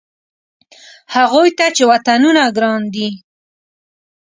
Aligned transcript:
هغوی 1.15 1.49
ته 1.57 1.65
چې 1.75 1.83
وطنونه 1.91 2.43
ګران 2.55 2.81
دي. 2.93 3.09